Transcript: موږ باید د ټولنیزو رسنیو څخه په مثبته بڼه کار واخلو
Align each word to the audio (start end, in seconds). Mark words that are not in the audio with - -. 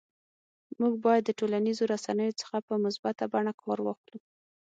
موږ 0.79 0.93
باید 1.05 1.23
د 1.25 1.31
ټولنیزو 1.39 1.83
رسنیو 1.93 2.37
څخه 2.41 2.57
په 2.67 2.73
مثبته 2.83 3.23
بڼه 3.33 3.53
کار 3.61 3.79
واخلو 3.83 4.17